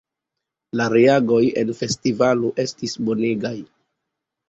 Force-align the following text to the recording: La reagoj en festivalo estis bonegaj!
La 0.81 0.87
reagoj 0.93 1.43
en 1.65 1.75
festivalo 1.83 2.53
estis 2.67 3.01
bonegaj! 3.07 3.57